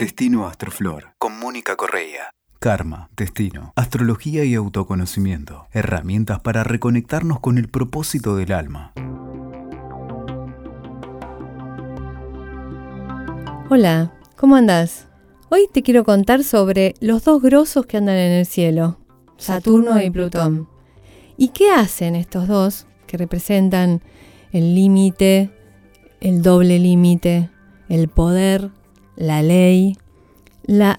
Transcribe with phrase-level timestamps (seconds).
[0.00, 2.32] Destino Astroflor con Mónica Correa.
[2.58, 5.66] Karma, destino, astrología y autoconocimiento.
[5.72, 8.94] Herramientas para reconectarnos con el propósito del alma.
[13.68, 15.06] Hola, ¿cómo andás?
[15.50, 18.98] Hoy te quiero contar sobre los dos grosos que andan en el cielo,
[19.36, 20.66] Saturno y Plutón.
[21.36, 24.00] ¿Y qué hacen estos dos que representan
[24.50, 25.50] el límite,
[26.22, 27.50] el doble límite,
[27.90, 28.70] el poder,
[29.20, 29.98] la ley,
[30.64, 30.98] la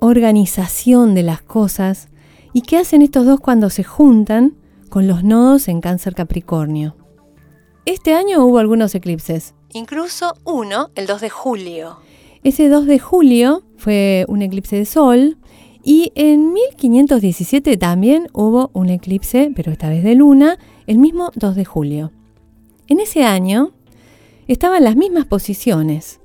[0.00, 2.08] organización de las cosas
[2.54, 4.56] y qué hacen estos dos cuando se juntan
[4.88, 6.96] con los nodos en cáncer Capricornio.
[7.84, 11.98] Este año hubo algunos eclipses, incluso uno el 2 de julio.
[12.42, 15.36] Ese 2 de julio fue un eclipse de sol
[15.84, 21.56] y en 1517 también hubo un eclipse, pero esta vez de luna, el mismo 2
[21.56, 22.10] de julio.
[22.88, 23.72] En ese año
[24.48, 26.19] estaban las mismas posiciones.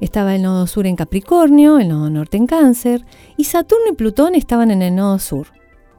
[0.00, 3.04] Estaba el nodo sur en Capricornio, el nodo norte en Cáncer,
[3.36, 5.48] y Saturno y Plutón estaban en el nodo sur,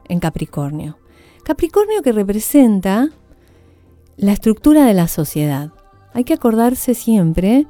[0.08, 0.98] en Capricornio.
[1.44, 3.10] Capricornio que representa
[4.18, 5.72] la estructura de la sociedad.
[6.14, 7.68] Hay que acordarse siempre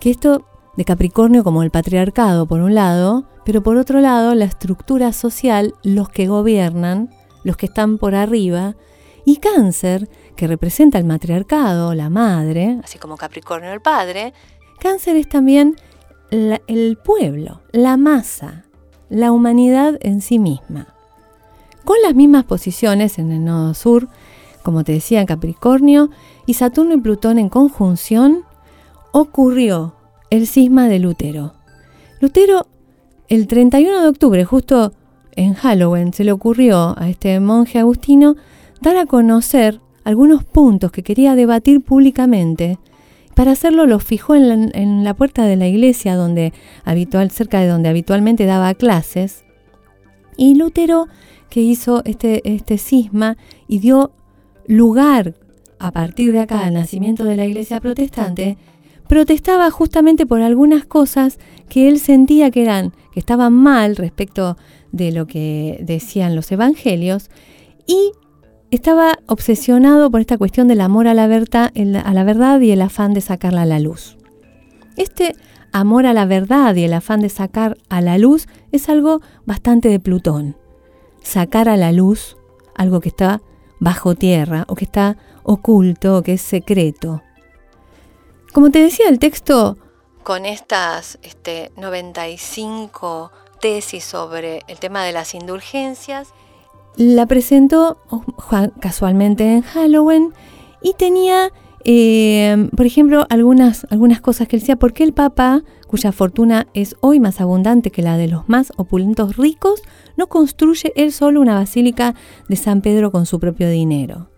[0.00, 4.44] que esto de Capricornio como el patriarcado por un lado, pero por otro lado la
[4.44, 7.10] estructura social, los que gobiernan,
[7.44, 8.76] los que están por arriba,
[9.24, 14.32] y Cáncer, que representa el matriarcado, la madre, así como Capricornio el padre,
[14.78, 15.76] Cáncer es también
[16.30, 18.64] el pueblo, la masa,
[19.08, 20.88] la humanidad en sí misma.
[21.84, 24.08] Con las mismas posiciones en el nodo sur,
[24.62, 26.10] como te decía Capricornio,
[26.46, 28.42] y Saturno y Plutón en conjunción,
[29.12, 29.94] ocurrió
[30.30, 31.54] el cisma de Lutero.
[32.20, 32.66] Lutero,
[33.28, 34.92] el 31 de octubre, justo
[35.36, 38.36] en Halloween, se le ocurrió a este monje agustino
[38.80, 42.78] dar a conocer algunos puntos que quería debatir públicamente.
[43.36, 46.54] Para hacerlo los fijó en la, puerta de la iglesia donde
[47.28, 49.44] cerca de donde habitualmente daba clases.
[50.38, 51.06] Y Lutero,
[51.50, 53.36] que hizo este, este cisma
[53.68, 54.10] y dio
[54.66, 55.34] lugar
[55.78, 58.56] a partir de acá al nacimiento de la iglesia protestante,
[59.06, 61.38] protestaba justamente por algunas cosas
[61.68, 64.56] que él sentía que eran que estaban mal respecto
[64.92, 67.28] de lo que decían los evangelios
[67.86, 68.12] y
[68.76, 73.62] estaba obsesionado por esta cuestión del amor a la, verdad, y el afán de sacarla
[73.62, 74.16] a la luz.
[74.96, 75.34] Este
[75.72, 79.88] amor a la verdad y el afán de sacar a la luz es algo bastante
[79.88, 80.56] de Plutón.
[81.22, 82.36] Sacar a la luz
[82.74, 83.42] algo que está
[83.80, 87.22] bajo tierra o que está oculto o que es secreto.
[88.52, 89.76] Como te decía el texto,
[90.22, 96.32] con estas este, 95 tesis sobre el tema de las indulgencias,
[96.96, 98.22] la presentó oh,
[98.80, 100.32] casualmente en Halloween
[100.82, 101.50] y tenía,
[101.84, 106.96] eh, por ejemplo, algunas, algunas cosas que decía, ¿por qué el Papa, cuya fortuna es
[107.00, 109.82] hoy más abundante que la de los más opulentos ricos,
[110.16, 112.14] no construye él solo una basílica
[112.48, 114.30] de San Pedro con su propio dinero?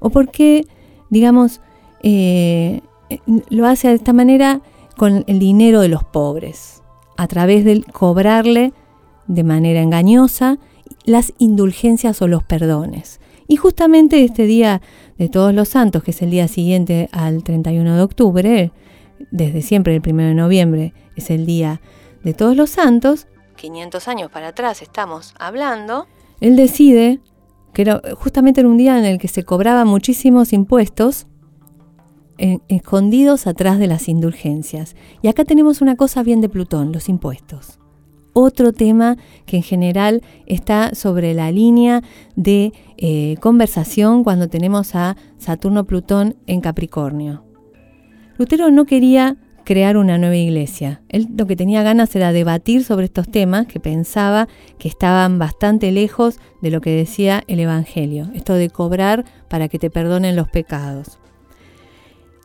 [0.00, 0.66] ¿O por qué,
[1.10, 1.60] digamos,
[2.02, 2.80] eh,
[3.50, 4.60] lo hace de esta manera
[4.96, 6.82] con el dinero de los pobres,
[7.16, 8.72] a través de cobrarle
[9.26, 10.58] de manera engañosa
[11.08, 13.20] las indulgencias o los perdones.
[13.48, 14.82] Y justamente este día
[15.16, 18.72] de todos los santos, que es el día siguiente al 31 de octubre,
[19.30, 21.80] desde siempre el 1 de noviembre es el día
[22.22, 23.26] de todos los santos,
[23.56, 26.06] 500 años para atrás estamos hablando,
[26.40, 27.20] él decide
[27.72, 31.26] que era justamente en un día en el que se cobraban muchísimos impuestos
[32.68, 34.94] escondidos atrás de las indulgencias.
[35.22, 37.80] Y acá tenemos una cosa bien de Plutón, los impuestos.
[38.32, 39.16] Otro tema
[39.46, 42.02] que en general está sobre la línea
[42.36, 47.44] de eh, conversación cuando tenemos a Saturno-Plutón en Capricornio.
[48.36, 49.36] Lutero no quería
[49.68, 51.02] crear una nueva iglesia.
[51.10, 55.92] Él lo que tenía ganas era debatir sobre estos temas que pensaba que estaban bastante
[55.92, 60.48] lejos de lo que decía el Evangelio, esto de cobrar para que te perdonen los
[60.48, 61.18] pecados.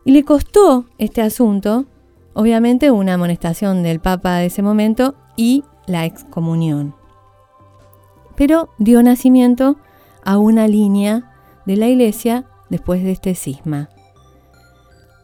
[0.04, 1.86] Y le costó este asunto,
[2.34, 6.96] obviamente, una amonestación del Papa de ese momento y la excomunión.
[8.35, 9.78] Pero dio nacimiento
[10.24, 11.32] a una línea
[11.66, 13.90] de la Iglesia después de este cisma.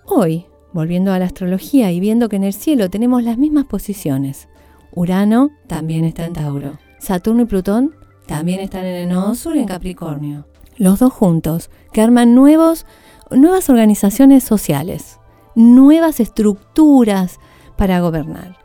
[0.06, 4.48] Hoy, volviendo a la astrología y viendo que en el cielo tenemos las mismas posiciones,
[4.92, 7.96] Urano también está en Tauro, Saturno y Plutón
[8.26, 10.46] también están en el nodo sur en Capricornio.
[10.78, 12.86] Los dos juntos, que arman nuevos
[13.32, 15.20] nuevas organizaciones sociales,
[15.56, 17.40] nuevas estructuras
[17.76, 18.58] para gobernar.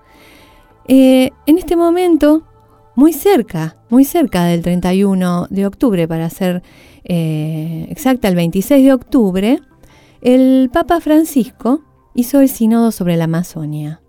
[0.86, 2.42] Eh, en este momento,
[2.94, 6.62] muy cerca, muy cerca del 31 de octubre, para ser
[7.04, 9.60] eh, exacta, el 26 de octubre,
[10.20, 11.82] el Papa Francisco
[12.14, 14.00] hizo el sínodo sobre la Amazonia.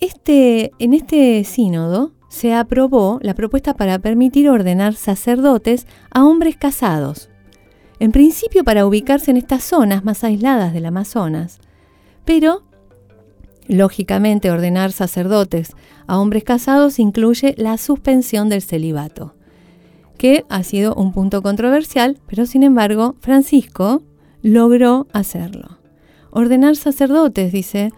[0.00, 7.30] Este, en este sínodo se aprobó la propuesta para permitir ordenar sacerdotes a hombres casados,
[8.00, 11.60] en principio para ubicarse en estas zonas más aisladas del Amazonas,
[12.24, 12.62] pero
[13.66, 15.72] lógicamente ordenar sacerdotes
[16.06, 19.34] a hombres casados incluye la suspensión del celibato,
[20.18, 24.02] que ha sido un punto controversial, pero sin embargo Francisco
[24.42, 25.78] logró hacerlo.
[26.30, 27.92] Ordenar sacerdotes, dice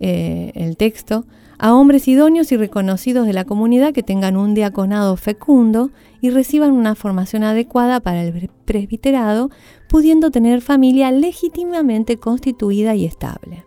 [0.00, 1.24] eh, el texto,
[1.58, 5.90] a hombres idóneos y reconocidos de la comunidad que tengan un diaconado fecundo
[6.20, 9.50] y reciban una formación adecuada para el presbiterado,
[9.88, 13.64] pudiendo tener familia legítimamente constituida y estable.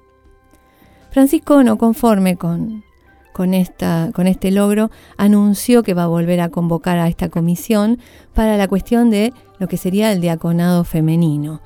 [1.15, 2.83] Francisco, no conforme con,
[3.31, 7.99] con, esta, con este logro, anunció que va a volver a convocar a esta comisión
[8.33, 11.61] para la cuestión de lo que sería el diaconado femenino.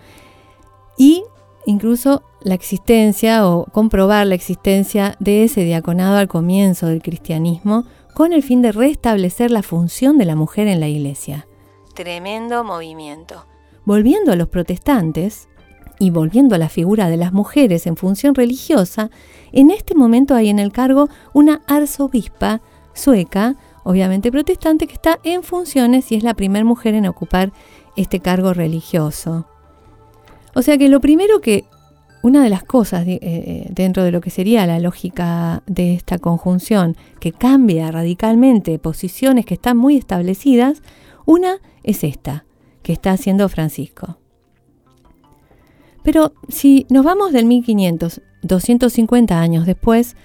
[1.00, 1.24] Y
[1.66, 8.34] incluso la existencia o comprobar la existencia de ese diaconado al comienzo del cristianismo con
[8.34, 11.48] el fin de restablecer la función de la mujer en la iglesia.
[11.96, 13.48] Tremendo movimiento.
[13.84, 15.50] Volviendo a los protestantes
[16.00, 19.12] y volviendo a la figura de las mujeres en función religiosa,
[19.52, 22.62] en este momento hay en el cargo una arzobispa
[22.94, 27.52] sueca, obviamente protestante, que está en funciones y es la primera mujer en ocupar
[27.96, 29.46] este cargo religioso.
[30.56, 31.66] O sea que lo primero que
[32.22, 36.18] una de las cosas eh, eh, dentro de lo que sería la lógica de esta
[36.18, 40.82] conjunción que cambia radicalmente posiciones que están muy establecidas,
[41.26, 42.46] una es esta,
[42.84, 44.18] que está haciendo Francisco.
[46.12, 50.16] Pero si nos vamos del 1500, 250 años después,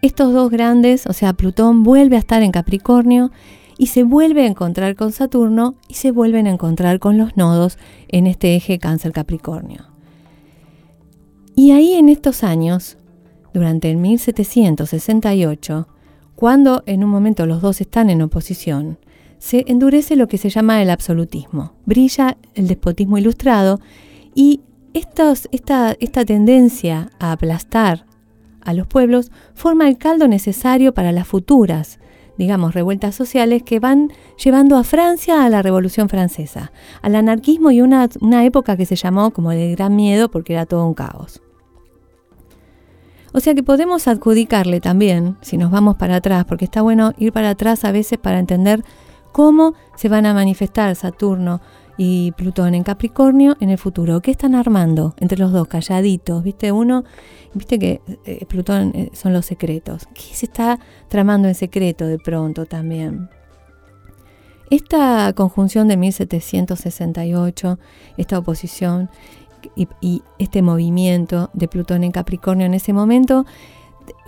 [0.00, 3.30] estos dos grandes, o sea, Plutón vuelve a estar en Capricornio
[3.76, 7.76] y se vuelve a encontrar con Saturno y se vuelven a encontrar con los nodos
[8.08, 9.84] en este eje Cáncer-Capricornio.
[11.54, 12.96] Y ahí en estos años,
[13.52, 15.86] durante el 1768,
[16.34, 18.98] cuando en un momento los dos están en oposición,
[19.36, 23.80] se endurece lo que se llama el absolutismo, brilla el despotismo ilustrado
[24.34, 24.62] y
[24.96, 28.06] esta, tendencia a aplastar
[28.62, 32.00] a los pueblos forma el caldo necesario para las futuras,
[32.38, 34.10] digamos, revueltas sociales que van
[34.42, 36.72] llevando a Francia a la Revolución Francesa,
[37.02, 40.66] al anarquismo y una, una época que se llamó como de gran miedo porque era
[40.66, 41.42] todo un caos.
[43.32, 47.32] O sea que podemos adjudicarle también, si nos vamos para atrás, porque está bueno ir
[47.32, 48.82] para atrás a veces para entender
[49.32, 51.60] cómo se van a manifestar Saturno
[51.96, 54.20] y Plutón en Capricornio en el futuro.
[54.20, 56.42] ¿Qué están armando entre los dos, calladitos?
[56.42, 56.72] ¿Viste?
[56.72, 57.04] Uno,
[57.54, 60.06] viste que eh, Plutón eh, son los secretos.
[60.14, 60.78] ¿Qué se está
[61.08, 63.28] tramando en secreto de pronto también?
[64.68, 67.78] Esta conjunción de 1768,
[68.16, 69.08] esta oposición,
[69.74, 73.46] y, este movimiento de Plutón en Capricornio en ese momento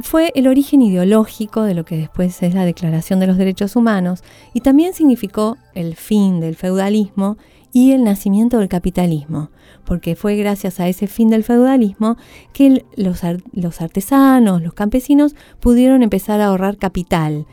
[0.00, 4.24] fue el origen ideológico de lo que después es la Declaración de los Derechos Humanos
[4.52, 7.36] y también significó el fin del feudalismo
[7.72, 9.50] y el nacimiento del capitalismo,
[9.84, 12.16] porque fue gracias a ese fin del feudalismo
[12.52, 17.46] que los, artesanos, los campesinos pudieron empezar a ahorrar capital.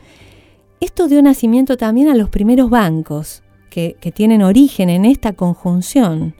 [0.80, 6.34] Esto dio nacimiento también a los primeros bancos, que tienen origen en esta conjunción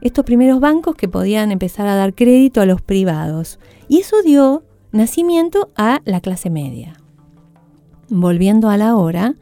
[0.00, 3.58] estos primeros bancos que podían empezar a dar crédito a los privados.
[3.88, 6.94] Y eso dio nacimiento a la clase media.
[8.08, 9.34] Volviendo a la hora,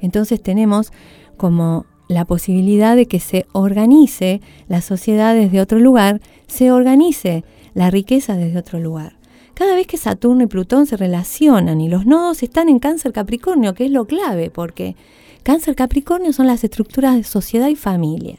[0.00, 0.92] entonces tenemos
[1.36, 7.90] como la posibilidad de que se organice la sociedad desde otro lugar, se organice la
[7.90, 9.16] riqueza desde otro lugar.
[9.54, 13.74] Cada vez que Saturno y Plutón se relacionan y los nodos están en cáncer Capricornio,
[13.74, 14.96] que es lo clave, porque
[15.42, 18.38] cáncer Capricornio son las estructuras de sociedad y familia.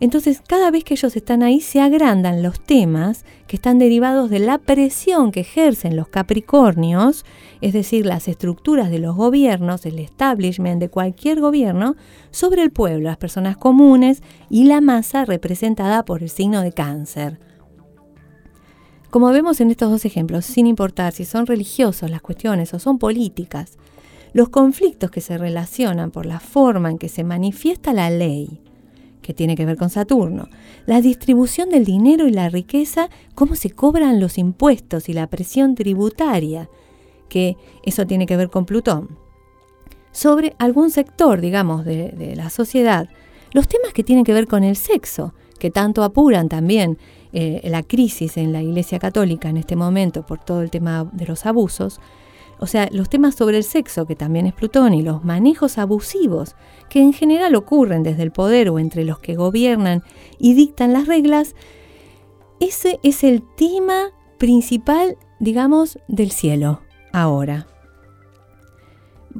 [0.00, 4.40] Entonces, cada vez que ellos están ahí, se agrandan los temas que están derivados de
[4.40, 7.24] la presión que ejercen los Capricornios,
[7.60, 11.96] es decir, las estructuras de los gobiernos, el establishment de cualquier gobierno,
[12.30, 17.38] sobre el pueblo, las personas comunes y la masa representada por el signo de cáncer.
[19.10, 22.98] Como vemos en estos dos ejemplos, sin importar si son religiosos las cuestiones o son
[22.98, 23.78] políticas,
[24.32, 28.60] los conflictos que se relacionan por la forma en que se manifiesta la ley,
[29.24, 30.48] que tiene que ver con Saturno,
[30.84, 35.74] la distribución del dinero y la riqueza, cómo se cobran los impuestos y la presión
[35.74, 36.68] tributaria,
[37.30, 39.16] que eso tiene que ver con Plutón,
[40.12, 43.08] sobre algún sector, digamos, de, la sociedad,
[43.52, 46.98] los temas que tienen que ver con el sexo, que tanto apuran también
[47.32, 51.26] eh, la crisis en la Iglesia Católica en este momento por todo el tema de
[51.26, 51.98] los abusos,
[52.58, 56.56] o sea, los temas sobre el sexo, que también es Plutón, y los manejos abusivos,
[56.88, 60.02] que en general ocurren desde el poder o entre los que gobiernan
[60.38, 61.54] y dictan las reglas,
[62.60, 66.80] ese es el tema principal, digamos, del cielo.
[67.12, 67.66] ahora.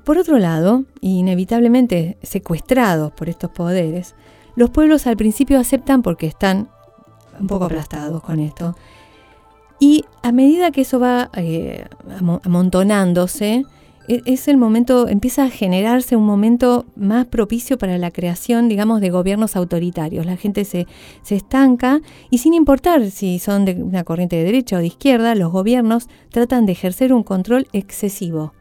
[0.04, 4.14] Por otro lado, inevitablemente secuestrados por estos poderes,
[4.56, 6.68] los pueblos al principio aceptan porque están
[7.38, 8.76] un poco aplastados con esto.
[9.80, 11.84] Y a medida que eso va eh,
[12.44, 13.64] amontonándose,
[14.08, 19.00] e-, es el momento, empieza a generarse un momento más propicio para la creación, digamos,
[19.00, 20.26] de gobiernos autoritarios.
[20.26, 20.86] La gente se,
[21.22, 22.00] se, estanca
[22.30, 26.08] y sin importar si son de una corriente de derecha o de izquierda, los gobiernos
[26.30, 28.52] tratan de ejercer un control excesivo,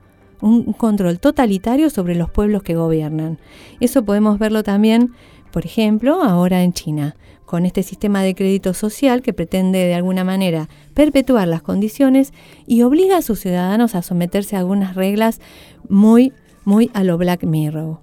[0.41, 3.38] un control totalitario sobre los pueblos que gobiernan.
[3.79, 5.12] Eso podemos verlo también,
[5.53, 10.24] por ejemplo, ahora en China con este sistema de crédito social que pretende de alguna
[10.24, 12.33] manera perpetuar las condiciones
[12.65, 15.39] y obliga a sus ciudadanos a someterse a algunas reglas
[15.88, 16.33] muy,
[16.65, 18.00] muy a lo Black Mirror.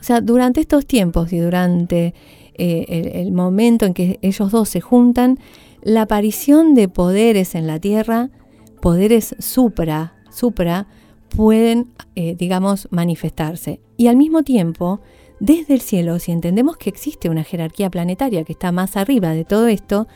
[0.00, 2.14] O sea, durante estos tiempos y durante
[2.54, 5.38] eh, el, momento en que ellos dos se juntan,
[5.82, 8.30] la aparición de poderes en la Tierra,
[8.82, 10.88] poderes supra, supra,
[11.28, 13.78] pueden, eh, digamos, manifestarse.
[13.96, 15.00] Y al mismo tiempo,
[15.40, 19.44] desde el cielo, si entendemos que existe una jerarquía planetaria que está más arriba de
[19.44, 20.06] todo esto,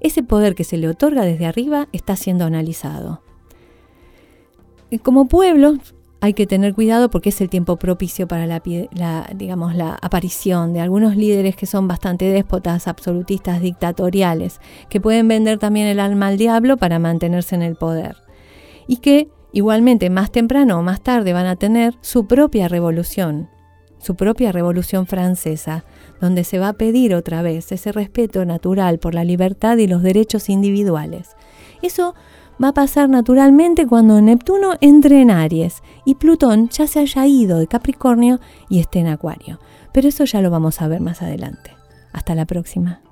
[0.00, 3.22] ese poder que se le otorga desde arriba está siendo analizado.
[5.02, 5.78] Como pueblo
[6.20, 8.62] hay que tener cuidado porque es el tiempo propicio para la,
[9.34, 15.58] digamos, la aparición de algunos líderes que son bastante déspotas, absolutistas, dictatoriales, que pueden vender
[15.58, 18.16] también el alma al diablo para mantenerse en el poder.
[18.86, 23.48] Y que igualmente más temprano o más tarde van a tener su propia revolución,
[24.06, 25.84] su propia Revolución Francesa,
[26.20, 30.02] donde se va a pedir otra vez ese respeto natural por la libertad y los
[30.02, 31.36] derechos individuales.
[31.82, 32.14] Eso
[32.62, 37.58] va a pasar naturalmente cuando Neptuno entre en Aries y Plutón ya se haya ido
[37.58, 39.58] de Capricornio y esté en Acuario.
[39.92, 41.72] Pero eso ya lo vamos a ver más adelante.
[42.12, 43.02] Hasta la próxima.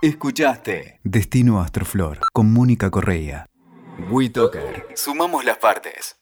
[0.00, 3.50] Escuchaste Destino Astroflor con Mónica Correa.
[4.96, 6.19] Sumamos las partes.